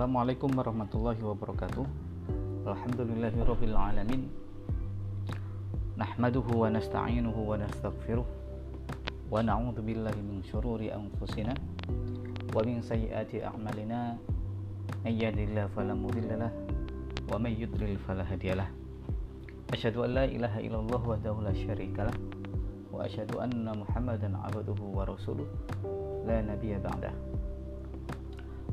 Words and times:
Assalamualaikum 0.00 0.56
warahmatullahi 0.56 1.20
wabarakatuh. 1.20 1.84
Alhamdulillahirabbil 2.64 3.76
alamin. 3.76 4.32
Nahmaduhu 6.00 6.56
wa 6.56 6.72
nasta'inuhu 6.72 7.36
wa 7.44 7.60
nastaghfiruh. 7.60 8.24
Wa 9.28 9.44
na'udzu 9.44 9.84
billahi 9.84 10.24
min 10.24 10.40
syururi 10.40 10.88
anfusina 10.88 11.52
wa 12.48 12.64
min 12.64 12.80
sayyiati 12.80 13.44
a'malina. 13.44 14.16
May 15.04 15.20
yahdihillahu 15.20 15.68
wa 17.28 17.36
may 17.36 17.52
yudlil 17.60 18.00
fala 18.00 18.24
Asyhadu 19.68 20.08
an 20.08 20.16
la 20.16 20.24
ilaha 20.24 20.64
illallah 20.64 21.02
wahdahu 21.04 21.44
la 21.44 21.52
syarikalah 21.52 22.16
wa 22.88 23.04
asyhadu 23.04 23.36
anna 23.36 23.76
Muhammadan 23.76 24.32
'abduhu 24.32 24.96
wa 24.96 25.04
rasuluh. 25.04 25.44
La 26.24 26.40
nabiyya 26.40 26.80
ba'dah 26.80 27.12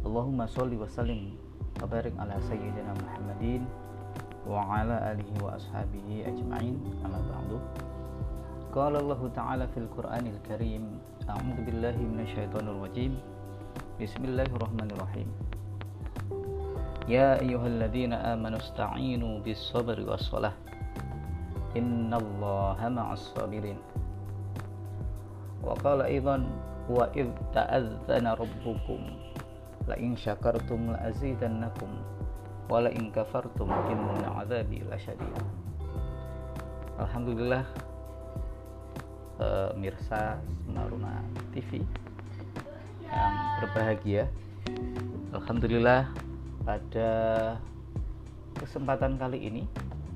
Allahumma 0.08 0.48
sholli 0.48 0.80
wa 0.80 0.88
sallim 0.88 1.36
وبارك 1.78 2.18
على 2.18 2.34
سيدنا 2.50 2.90
محمد 3.06 3.62
وعلى 4.50 4.96
آله 5.14 5.30
وأصحابه 5.46 6.08
أجمعين. 6.26 6.76
أما 7.06 7.22
بعد 7.30 7.50
قال 8.74 8.94
الله 8.98 9.22
تعالى 9.36 9.66
في 9.78 9.80
القرآن 9.86 10.26
الكريم 10.26 10.84
أعوذ 11.30 11.58
بالله 11.70 11.98
من 12.02 12.20
الشيطان 12.26 12.66
الرجيم. 12.66 13.14
بسم 14.02 14.22
الله 14.26 14.50
الرحمن 14.58 14.90
الرحيم. 14.98 15.30
يا 17.14 17.38
أيها 17.46 17.68
الذين 17.68 18.18
آمنوا 18.18 18.58
استعينوا 18.58 19.46
بالصبر 19.46 20.02
والصلاة. 20.02 20.56
إن 21.78 22.10
الله 22.10 22.80
مع 22.90 23.08
الصابرين. 23.14 23.78
وقال 25.62 26.00
أيضا 26.02 26.38
وإذ 26.90 27.28
تأذن 27.54 28.26
ربكم 28.34 29.02
la 29.88 29.96
in 29.96 30.20
syakartum 30.20 30.92
la 30.92 31.00
azidannakum 31.08 31.90
wa 32.68 32.84
la 32.84 32.92
in 32.92 33.08
kafartum 33.12 33.72
inna 33.88 34.44
azabi 34.44 34.84
lasyadid 34.84 35.32
Alhamdulillah 36.98 37.62
uh, 39.38 39.70
Mirsa 39.78 40.42
Semaruna 40.66 41.22
TV 41.54 41.86
yang 43.06 43.36
berbahagia. 43.62 44.26
Alhamdulillah 45.30 46.10
pada 46.66 47.10
kesempatan 48.58 49.22
kali 49.22 49.46
ini 49.46 49.64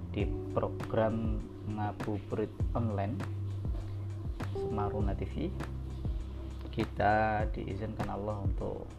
di 0.09 0.25
program 0.51 1.37
ngabuburit 1.69 2.49
online 2.73 3.15
Semaruna 4.57 5.13
TV 5.13 5.53
kita 6.73 7.45
diizinkan 7.53 8.09
Allah 8.09 8.41
untuk 8.41 8.89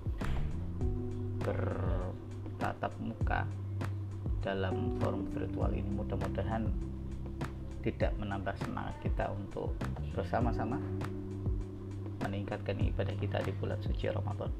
bertatap 1.43 2.93
muka 3.03 3.47
dalam 4.43 4.99
forum 4.99 5.27
virtual 5.31 5.71
ini 5.71 5.91
mudah-mudahan 5.95 6.67
tidak 7.83 8.15
menambah 8.19 8.55
semangat 8.63 8.95
kita 9.03 9.31
untuk 9.31 9.75
bersama-sama 10.15 10.79
meningkatkan 12.23 12.79
ibadah 12.79 13.15
kita 13.19 13.43
di 13.43 13.51
bulan 13.59 13.79
suci 13.83 14.07
Ramadan 14.11 14.51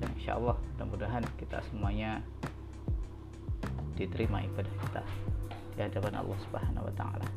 dan 0.00 0.08
insya 0.20 0.36
Allah 0.36 0.56
mudah-mudahan 0.76 1.24
kita 1.40 1.64
semuanya 1.72 2.20
diterima 3.96 4.42
ibadah 4.44 4.74
kita 4.84 5.02
di 5.74 5.80
hadapan 5.82 6.14
Allah 6.20 6.38
Subhanahu 6.44 6.86
wa 6.86 6.94
taala. 6.94 7.28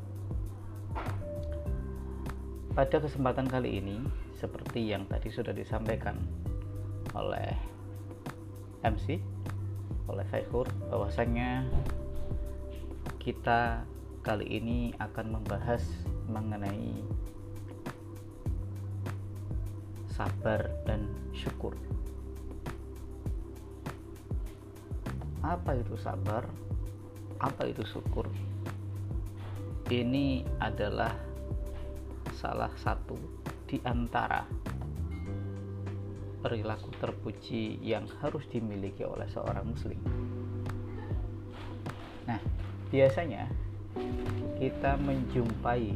Pada 2.78 2.98
kesempatan 3.02 3.50
kali 3.50 3.82
ini 3.82 3.98
seperti 4.38 4.94
yang 4.94 5.10
tadi 5.10 5.34
sudah 5.34 5.50
disampaikan 5.50 6.18
oleh 7.18 7.77
MC 8.86 9.22
oleh 10.08 10.26
Faihur 10.30 10.68
bahwasanya 10.90 11.68
kita 13.18 13.84
kali 14.24 14.60
ini 14.60 14.92
akan 15.00 15.40
membahas 15.40 15.84
mengenai 16.28 17.04
sabar 20.12 20.66
dan 20.84 21.06
syukur. 21.32 21.78
Apa 25.46 25.78
itu 25.78 25.96
sabar? 26.02 26.44
Apa 27.38 27.70
itu 27.70 27.86
syukur? 27.86 28.26
Ini 29.88 30.44
adalah 30.60 31.14
salah 32.36 32.74
satu 32.76 33.16
di 33.70 33.80
antara 33.88 34.44
perilaku 36.48 36.96
terpuji 36.96 37.76
yang 37.84 38.08
harus 38.24 38.48
dimiliki 38.48 39.04
oleh 39.04 39.28
seorang 39.28 39.68
muslim. 39.68 40.00
Nah, 42.24 42.40
biasanya 42.88 43.52
kita 44.56 44.96
menjumpai 45.04 45.92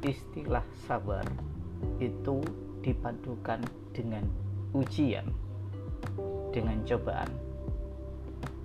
istilah 0.00 0.64
sabar 0.88 1.28
itu 2.00 2.40
dipadukan 2.80 3.60
dengan 3.92 4.24
ujian, 4.72 5.28
dengan 6.48 6.80
cobaan. 6.88 7.28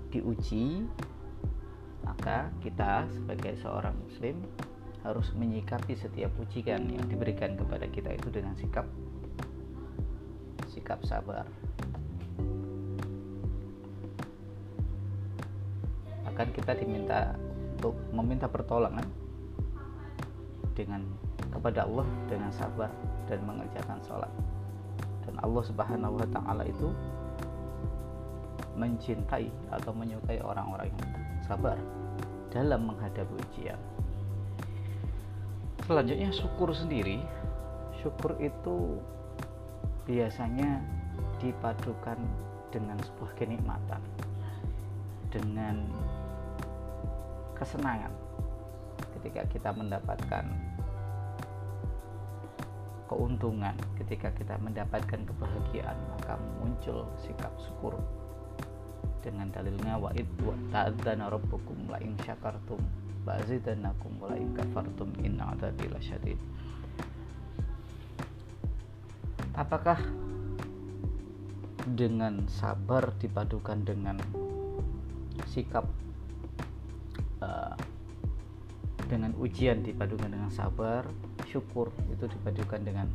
Diuji, 0.08 0.88
maka 2.08 2.48
kita 2.64 3.04
sebagai 3.12 3.52
seorang 3.60 4.00
muslim 4.00 4.40
harus 5.04 5.28
menyikapi 5.36 5.92
setiap 5.92 6.32
ujian 6.40 6.88
yang 6.88 7.04
diberikan 7.04 7.52
kepada 7.52 7.84
kita 7.92 8.16
itu 8.16 8.32
dengan 8.32 8.56
sikap 8.56 8.88
sikap 10.70 11.02
sabar. 11.02 11.42
Bahkan 16.24 16.48
kita 16.54 16.78
diminta 16.78 17.34
untuk 17.76 17.98
meminta 18.14 18.46
pertolongan 18.46 19.04
dengan 20.78 21.02
kepada 21.50 21.84
Allah 21.84 22.06
dengan 22.30 22.54
sabar 22.54 22.88
dan 23.26 23.42
mengerjakan 23.42 23.98
sholat. 24.06 24.32
Dan 25.26 25.34
Allah 25.42 25.64
Subhanahu 25.66 26.16
wa 26.16 26.28
taala 26.30 26.64
itu 26.64 26.88
mencintai 28.78 29.50
atau 29.74 29.92
menyukai 29.92 30.40
orang-orang 30.40 30.88
yang 30.88 31.10
sabar 31.44 31.76
dalam 32.54 32.88
menghadapi 32.88 33.34
ujian. 33.50 33.76
Selanjutnya 35.84 36.30
syukur 36.30 36.70
sendiri. 36.70 37.18
Syukur 38.00 38.38
itu 38.38 38.96
biasanya 40.04 40.80
dipadukan 41.40 42.18
dengan 42.70 42.96
sebuah 43.00 43.32
kenikmatan. 43.36 44.02
Dengan 45.30 45.86
kesenangan 47.54 48.10
ketika 49.20 49.44
kita 49.52 49.70
mendapatkan 49.76 50.44
keuntungan 53.10 53.74
ketika 53.98 54.30
kita 54.38 54.54
mendapatkan 54.62 55.20
kebahagiaan 55.26 55.98
maka 56.14 56.38
muncul 56.62 57.04
sikap 57.20 57.50
syukur. 57.58 57.98
Dengan 59.20 59.52
dalilnya 59.52 60.00
wa 60.00 60.08
id 60.16 60.30
wa 60.40 60.56
ta'adzana 60.72 61.28
rabbukum 61.28 61.76
syakartum 62.24 62.80
kafartum 64.56 65.12
inna 65.20 65.52
apakah 69.60 70.00
dengan 71.84 72.48
sabar 72.48 73.12
dipadukan 73.20 73.84
dengan 73.84 74.16
sikap 75.52 75.84
uh, 77.44 77.76
dengan 79.04 79.36
ujian 79.36 79.84
dipadukan 79.84 80.32
dengan 80.32 80.48
sabar 80.48 81.04
syukur 81.44 81.92
itu 82.08 82.24
dipadukan 82.24 82.80
dengan 82.80 83.06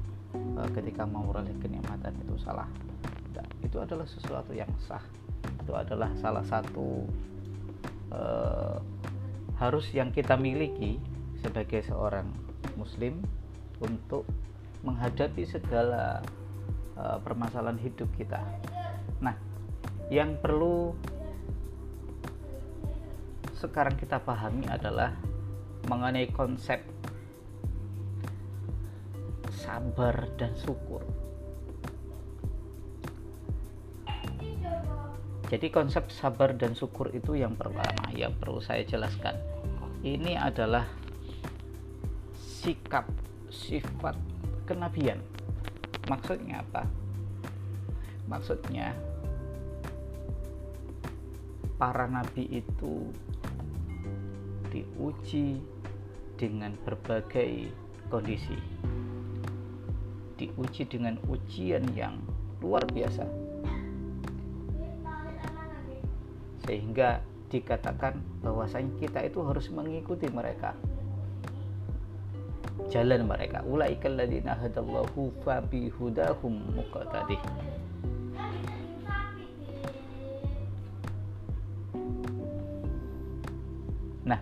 uh, 0.60 0.70
ketika 0.70 1.10
mau 1.10 1.26
kenikmatan 1.34 2.14
itu 2.22 2.38
salah? 2.38 2.70
Nah, 3.34 3.48
itu 3.66 3.82
adalah 3.82 4.06
sesuatu 4.06 4.54
yang 4.54 4.70
sah. 4.86 5.02
Itu 5.66 5.74
adalah 5.74 6.14
salah 6.22 6.46
satu 6.46 7.10
uh, 8.14 8.78
harus 9.58 9.90
yang 9.98 10.14
kita 10.14 10.38
miliki 10.38 11.02
sebagai 11.42 11.82
seorang 11.90 12.28
muslim 12.78 13.24
untuk 13.82 14.28
menghadapi 14.86 15.44
segala 15.50 16.22
uh, 16.96 17.18
permasalahan 17.22 17.80
hidup 17.80 18.10
kita. 18.16 18.42
Nah, 19.22 19.36
yang 20.12 20.40
perlu 20.40 20.96
sekarang 23.56 23.96
kita 23.96 24.20
pahami 24.20 24.68
adalah 24.68 25.16
mengenai 25.88 26.28
konsep 26.34 26.82
sabar 29.56 30.30
dan 30.38 30.54
syukur. 30.60 31.02
Jadi 35.46 35.70
konsep 35.70 36.10
sabar 36.10 36.58
dan 36.58 36.74
syukur 36.74 37.14
itu 37.14 37.38
yang 37.38 37.54
pertama 37.54 38.10
yang 38.18 38.34
perlu 38.34 38.58
saya 38.58 38.82
jelaskan. 38.82 39.38
Ini 40.02 40.38
adalah 40.42 40.90
sikap 42.34 43.06
sifat 43.54 44.18
kenabian. 44.66 45.22
Maksudnya 46.06 46.62
apa? 46.62 46.86
Maksudnya 48.30 48.94
para 51.82 52.06
nabi 52.06 52.62
itu 52.62 53.10
diuji 54.70 55.60
dengan 56.38 56.78
berbagai 56.86 57.70
kondisi. 58.14 58.58
Diuji 60.36 60.84
dengan 60.86 61.16
ujian 61.32 61.84
yang 61.96 62.20
luar 62.60 62.84
biasa. 62.86 63.24
Sehingga 66.66 67.22
dikatakan 67.50 68.20
bahwasanya 68.42 68.94
kita 69.00 69.20
itu 69.24 69.40
harus 69.46 69.70
mengikuti 69.70 70.28
mereka 70.34 70.74
jalan 72.90 73.26
mereka 73.26 73.66
ulaikal 73.66 74.14
ladzina 74.14 74.54
hadallahu 74.58 75.34
fa 75.42 75.62
bi 75.62 75.90
hudahum 75.90 76.62
muqtadih 76.78 77.42
Nah, 84.26 84.42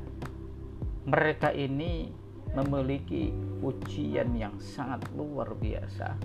mereka 1.04 1.52
ini 1.52 2.08
memiliki 2.56 3.36
ujian 3.60 4.32
yang 4.32 4.56
sangat 4.64 5.04
luar 5.12 5.52
biasa. 5.60 6.16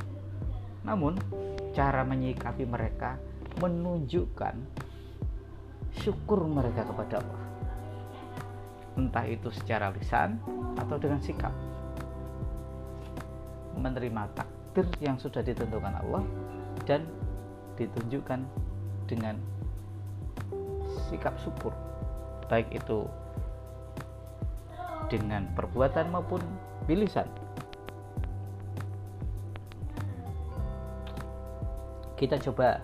Namun, 0.86 1.18
cara 1.74 2.06
menyikapi 2.06 2.62
mereka 2.70 3.18
menunjukkan 3.58 4.54
syukur 5.90 6.46
mereka 6.46 6.86
kepada 6.86 7.18
Allah. 7.18 7.42
Entah 8.94 9.26
itu 9.26 9.50
secara 9.50 9.90
lisan 9.90 10.38
atau 10.78 10.98
dengan 11.02 11.18
sikap. 11.18 11.54
Menerima 13.78 14.26
takdir 14.34 14.86
yang 14.98 15.16
sudah 15.16 15.40
ditentukan 15.40 15.94
Allah 15.94 16.26
dan 16.82 17.06
ditunjukkan 17.78 18.42
dengan 19.06 19.38
sikap 21.08 21.38
syukur. 21.40 21.70
Baik 22.50 22.68
itu 22.74 23.06
dengan 25.08 25.48
perbuatan 25.56 26.12
maupun 26.12 26.42
bilisan. 26.84 27.26
Kita 32.18 32.34
coba 32.50 32.82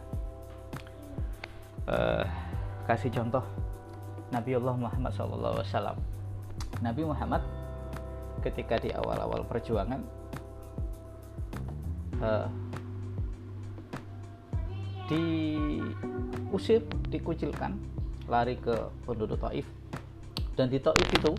uh, 1.90 2.24
kasih 2.86 3.10
contoh 3.10 3.42
Nabi 4.30 4.56
Allah 4.56 4.74
Muhammad 4.78 5.10
SAW. 5.10 5.98
Nabi 6.80 7.02
Muhammad 7.02 7.42
ketika 8.46 8.78
di 8.78 8.94
awal-awal 8.94 9.42
perjuangan 9.48 10.04
uh, 12.24 12.48
diusir, 15.08 16.80
dikucilkan, 17.12 17.76
lari 18.24 18.56
ke 18.56 18.72
penduduk 19.04 19.36
Taif. 19.36 19.68
Dan 20.56 20.72
di 20.72 20.80
Taif 20.80 21.08
itu 21.12 21.36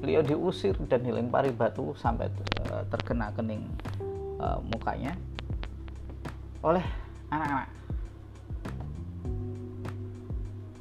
beliau 0.00 0.24
diusir 0.24 0.76
dan 0.88 1.04
dilempari 1.04 1.52
batu 1.52 1.96
sampai 1.96 2.28
eh, 2.68 2.84
terkena 2.92 3.32
kening 3.32 3.64
uh, 4.38 4.60
mukanya 4.60 5.16
oleh 6.64 6.84
anak-anak. 7.32 7.68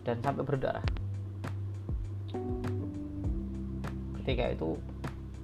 Dan 0.05 0.15
sampai 0.21 0.43
berdarah. 0.45 0.85
Ketika 4.21 4.45
itu 4.53 4.77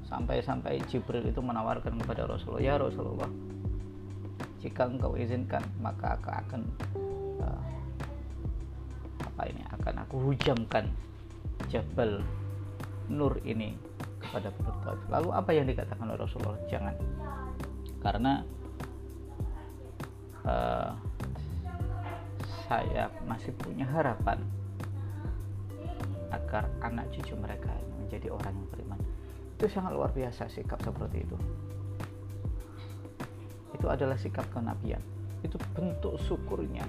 sampai-sampai 0.06 0.84
Jibril 0.92 1.26
itu 1.26 1.40
menawarkan 1.40 1.96
kepada 2.04 2.28
Rasulullah 2.28 2.62
ya 2.62 2.76
Rasulullah 2.76 3.51
jika 4.62 4.86
engkau 4.86 5.18
izinkan 5.18 5.66
maka 5.82 6.16
aku 6.16 6.30
akan 6.30 6.62
uh, 7.42 7.62
apa 9.26 9.42
ini 9.50 9.62
akan 9.74 9.96
aku 10.06 10.16
hujamkan 10.32 10.86
Jabal 11.70 12.22
nur 13.10 13.38
ini 13.44 13.76
kepada 14.22 14.54
penduduk 14.54 15.02
Lalu 15.12 15.30
apa 15.34 15.50
yang 15.52 15.66
dikatakan 15.68 16.06
oleh 16.08 16.22
Rasulullah? 16.22 16.62
Jangan. 16.72 16.96
Karena 18.00 18.34
uh, 20.48 20.92
saya 22.70 23.12
masih 23.28 23.52
punya 23.60 23.84
harapan 23.84 24.40
agar 26.32 26.72
anak 26.80 27.12
cucu 27.12 27.36
mereka 27.36 27.76
menjadi 28.00 28.32
orang 28.32 28.56
yang 28.56 28.68
beriman. 28.72 29.00
Itu 29.60 29.68
sangat 29.68 29.92
luar 29.92 30.16
biasa 30.16 30.48
sikap 30.48 30.80
seperti 30.80 31.28
itu. 31.28 31.38
Itu 33.82 33.90
adalah 33.90 34.14
sikap 34.14 34.46
kenabian. 34.54 35.02
Itu 35.42 35.58
bentuk 35.74 36.22
syukurnya 36.22 36.86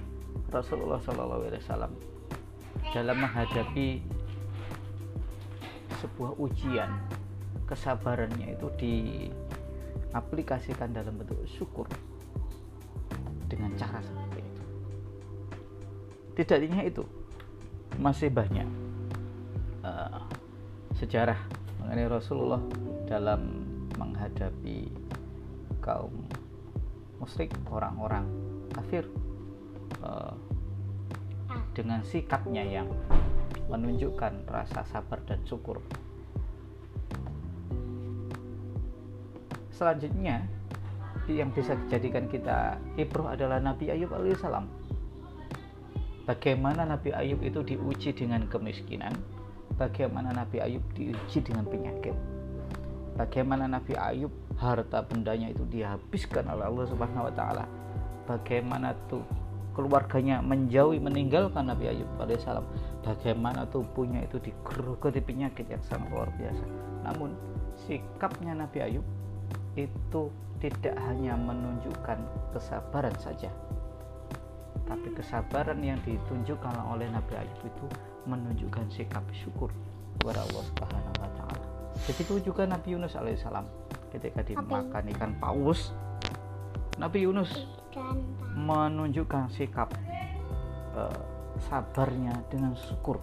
Rasulullah 0.53 1.01
SAW 1.01 1.89
dalam 2.93 3.17
menghadapi 3.17 4.05
sebuah 6.05 6.37
ujian 6.37 6.93
kesabarannya 7.65 8.53
itu 8.59 8.67
diaplikasikan 8.77 10.93
dalam 10.93 11.17
bentuk 11.17 11.41
syukur 11.49 11.89
dengan 13.49 13.73
cara 13.81 14.05
seperti 14.05 14.45
itu 14.45 14.63
tidak 16.43 16.59
hanya 16.69 16.83
itu 16.85 17.05
masih 17.97 18.29
banyak 18.33 18.67
uh, 19.87 20.21
sejarah 20.97 21.37
mengenai 21.81 22.09
Rasulullah 22.13 22.61
dalam 23.09 23.41
menghadapi 23.97 24.93
kaum 25.81 26.22
musyrik 27.23 27.55
orang-orang 27.71 28.27
kafir 28.75 29.07
uh, 30.03 30.35
dengan 31.71 32.03
sikapnya 32.03 32.67
yang 32.67 32.91
menunjukkan 33.71 34.51
rasa 34.51 34.83
sabar 34.91 35.23
dan 35.31 35.39
syukur. 35.47 35.79
Selanjutnya, 39.71 40.43
yang 41.31 41.55
bisa 41.55 41.79
dijadikan 41.87 42.27
kita 42.27 42.77
ibroh 42.99 43.31
adalah 43.31 43.63
Nabi 43.63 43.95
Ayub 43.95 44.11
alaihissalam. 44.11 44.67
Bagaimana 46.27 46.87
Nabi 46.87 47.15
Ayub 47.15 47.39
itu 47.43 47.63
diuji 47.63 48.15
dengan 48.15 48.47
kemiskinan, 48.51 49.15
bagaimana 49.79 50.35
Nabi 50.35 50.63
Ayub 50.63 50.83
diuji 50.95 51.39
dengan 51.43 51.67
penyakit, 51.67 52.15
bagaimana 53.15 53.67
Nabi 53.67 53.95
Ayub 53.99 54.31
harta 54.63 55.03
bendanya 55.03 55.51
itu 55.51 55.67
dihabiskan 55.67 56.47
oleh 56.47 56.71
Allah 56.71 56.87
Subhanahu 56.87 57.27
wa 57.27 57.35
taala. 57.35 57.65
Bagaimana 58.23 58.95
tuh 59.11 59.27
keluarganya 59.73 60.45
menjauhi 60.45 61.01
meninggalkan 61.01 61.67
Nabi 61.67 61.91
Ayub 61.97 62.09
alaihissalam 62.21 62.65
bagaimana 63.01 63.65
tubuhnya 63.73 64.21
itu 64.23 64.37
digerogoti 64.39 65.25
penyakit 65.25 65.65
yang 65.65 65.81
sangat 65.81 66.13
luar 66.13 66.29
biasa 66.37 66.65
namun 67.09 67.33
sikapnya 67.89 68.53
Nabi 68.53 68.85
Ayub 68.85 69.07
itu 69.75 70.29
tidak 70.61 70.95
hanya 71.09 71.35
menunjukkan 71.41 72.21
kesabaran 72.53 73.17
saja 73.17 73.49
tapi 74.85 75.09
kesabaran 75.17 75.81
yang 75.81 75.97
ditunjukkan 76.05 76.77
oleh 76.93 77.09
Nabi 77.09 77.41
Ayub 77.41 77.61
itu 77.65 77.87
menunjukkan 78.29 78.93
sikap 78.93 79.25
syukur 79.33 79.73
kepada 80.21 80.45
Allah 80.45 80.63
Subhanahu 80.69 81.17
wa 81.17 81.31
taala. 81.39 81.67
Begitu 82.05 82.45
juga 82.45 82.69
Nabi 82.69 82.93
Yunus 82.93 83.17
alaihissalam 83.17 83.65
ketika 84.13 84.45
dimakan 84.45 85.09
ikan 85.17 85.33
paus 85.41 85.97
Nabi 87.01 87.25
Yunus 87.25 87.49
menunjukkan 88.53 89.49
sikap 89.49 89.89
uh, 90.93 91.21
sabarnya 91.69 92.37
dengan 92.53 92.77
syukur 92.77 93.17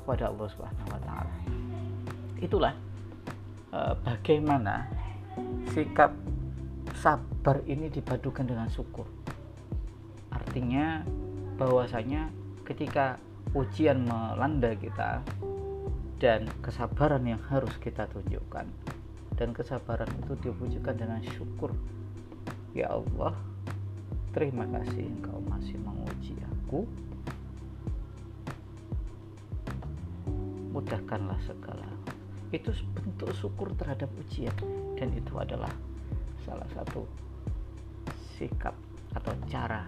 kepada 0.00 0.28
Allah 0.28 0.46
Subhanahu 0.52 0.88
wa 0.92 1.00
taala. 1.00 1.34
Itulah 2.38 2.74
uh, 3.72 3.96
bagaimana 4.04 4.88
sikap 5.72 6.12
sabar 7.00 7.64
ini 7.64 7.88
dipadukan 7.88 8.44
dengan 8.44 8.68
syukur. 8.68 9.08
Artinya 10.28 11.04
bahwasanya 11.56 12.28
ketika 12.68 13.16
ujian 13.56 14.04
melanda 14.04 14.76
kita 14.76 15.24
dan 16.20 16.44
kesabaran 16.60 17.24
yang 17.24 17.40
harus 17.48 17.72
kita 17.80 18.04
tunjukkan 18.12 18.68
dan 19.38 19.54
kesabaran 19.54 20.10
itu 20.26 20.34
diwujudkan 20.42 20.98
dengan 20.98 21.22
syukur 21.22 21.70
Ya 22.76 22.92
Allah, 22.92 23.32
terima 24.36 24.68
kasih 24.68 25.08
Engkau 25.08 25.40
masih 25.48 25.80
menguji 25.80 26.36
aku. 26.46 26.84
Mudahkanlah 30.76 31.40
segala. 31.42 31.88
Itu 32.52 32.70
bentuk 32.92 33.32
syukur 33.34 33.72
terhadap 33.74 34.12
ujian 34.20 34.52
dan 35.00 35.10
itu 35.16 35.32
adalah 35.40 35.72
salah 36.44 36.68
satu 36.76 37.08
sikap 38.36 38.76
atau 39.16 39.32
cara 39.48 39.82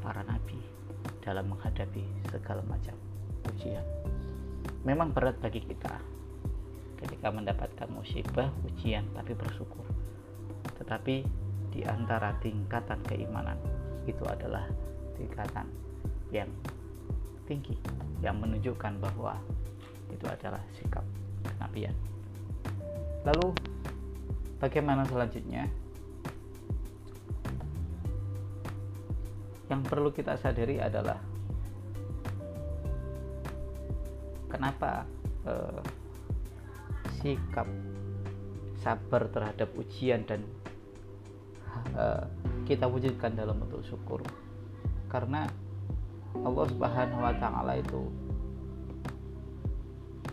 para 0.00 0.22
nabi 0.24 0.56
dalam 1.20 1.50
menghadapi 1.52 2.06
segala 2.30 2.62
macam 2.64 2.94
ujian. 3.50 3.84
Memang 4.86 5.10
berat 5.10 5.36
bagi 5.42 5.60
kita 5.60 6.15
ketika 6.96 7.28
mendapatkan 7.28 7.88
musibah, 7.92 8.48
ujian, 8.64 9.04
tapi 9.12 9.36
bersyukur. 9.36 9.84
Tetapi 10.80 11.24
di 11.72 11.84
antara 11.84 12.32
tingkatan 12.40 13.04
keimanan 13.04 13.60
itu 14.08 14.24
adalah 14.24 14.64
tingkatan 15.20 15.68
yang 16.32 16.48
tinggi 17.44 17.76
yang 18.24 18.40
menunjukkan 18.40 18.96
bahwa 18.98 19.36
itu 20.08 20.24
adalah 20.24 20.62
sikap 20.80 21.04
kenabian. 21.44 21.94
Lalu 23.26 23.52
bagaimana 24.62 25.04
selanjutnya? 25.04 25.68
Yang 29.66 29.82
perlu 29.90 30.14
kita 30.14 30.38
sadari 30.38 30.78
adalah 30.78 31.18
kenapa 34.46 35.02
eh, 35.42 35.82
sikap 37.26 37.66
sabar 38.86 39.26
terhadap 39.34 39.74
ujian 39.74 40.22
dan 40.30 40.46
eh, 41.98 42.22
kita 42.70 42.86
wujudkan 42.86 43.34
dalam 43.34 43.58
bentuk 43.58 43.82
syukur 43.82 44.22
karena 45.10 45.50
Allah 46.38 46.70
Subhanahu 46.70 47.26
wa 47.26 47.34
taala 47.34 47.82
itu 47.82 48.06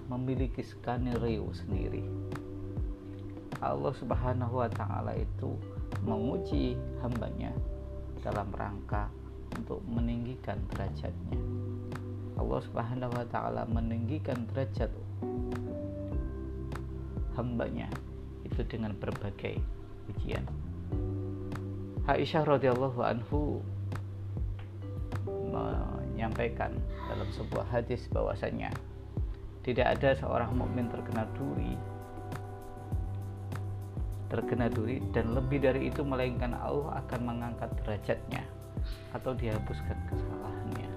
memiliki 0.06 0.62
skenario 0.62 1.50
sendiri. 1.50 2.06
Allah 3.58 3.96
Subhanahu 3.98 4.62
wa 4.62 4.70
taala 4.70 5.18
itu 5.18 5.58
menguji 6.06 6.78
hambanya 7.02 7.50
dalam 8.22 8.54
rangka 8.54 9.10
untuk 9.58 9.82
meninggikan 9.90 10.62
derajatnya. 10.70 11.42
Allah 12.38 12.60
Subhanahu 12.70 13.18
wa 13.18 13.26
taala 13.34 13.66
meninggikan 13.66 14.46
derajat 14.54 14.94
hambanya 17.36 17.90
itu 18.44 18.62
dengan 18.68 18.94
berbagai 18.98 19.58
ujian. 20.14 20.44
Aisyah 22.04 22.44
radhiyallahu 22.44 23.00
anhu 23.00 23.64
menyampaikan 25.54 26.76
dalam 27.08 27.30
sebuah 27.32 27.64
hadis 27.72 28.06
bahwasanya 28.12 28.74
tidak 29.64 29.96
ada 29.96 30.12
seorang 30.20 30.52
mukmin 30.60 30.92
terkena 30.92 31.24
duri 31.40 31.80
terkena 34.28 34.66
duri 34.66 34.98
dan 35.14 35.38
lebih 35.38 35.62
dari 35.62 35.94
itu 35.94 36.02
melainkan 36.02 36.58
Allah 36.58 37.06
akan 37.06 37.22
mengangkat 37.22 37.70
derajatnya 37.86 38.42
atau 39.14 39.38
dihapuskan 39.38 39.94
kesalahannya 40.10 40.90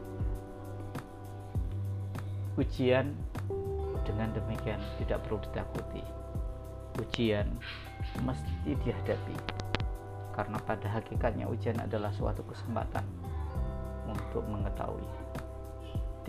ujian 2.57 3.13
dengan 4.09 4.33
demikian 4.33 4.81
tidak 4.99 5.21
perlu 5.29 5.39
ditakuti 5.45 6.03
ujian 7.01 7.49
mesti 8.25 8.73
dihadapi 8.85 9.37
karena 10.37 10.59
pada 10.69 10.89
hakikatnya 10.93 11.49
ujian 11.49 11.81
adalah 11.81 12.13
suatu 12.13 12.45
kesempatan 12.45 13.05
untuk 14.05 14.45
mengetahui 14.47 15.09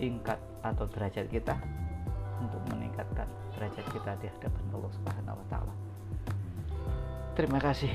tingkat 0.00 0.40
atau 0.64 0.88
derajat 0.88 1.26
kita 1.28 1.54
untuk 2.38 2.62
meningkatkan 2.72 3.26
derajat 3.58 3.86
kita 3.90 4.14
di 4.22 4.26
hadapan 4.30 4.64
Allah 4.72 4.92
Subhanahu 4.94 5.36
wa 5.36 5.46
taala. 5.50 5.74
Terima 7.34 7.58
kasih. 7.58 7.90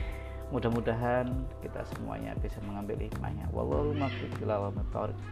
Mudah-mudahan 0.51 1.25
kita 1.65 1.81
semuanya 1.95 2.37
bisa 2.37 2.61
mengambil 2.61 2.99
hikmahnya. 3.01 3.49
Wallahu 3.49 3.97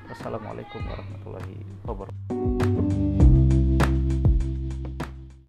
Wassalamualaikum 0.09 0.81
warahmatullahi 0.81 1.61
wabarakatuh. 1.85 2.80